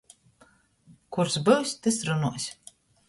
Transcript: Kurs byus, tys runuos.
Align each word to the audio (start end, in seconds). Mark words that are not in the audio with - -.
Kurs 1.17 1.37
byus, 1.49 1.75
tys 1.85 2.01
runuos. 2.09 2.49